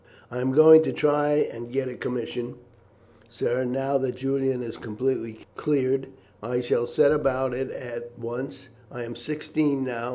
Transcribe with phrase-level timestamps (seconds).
[0.31, 2.55] "I am going to try and get a commission,
[3.29, 6.07] sir, now that Julian is completely cleared.
[6.41, 8.69] I shall set about it at once.
[8.91, 10.09] I am sixteen now.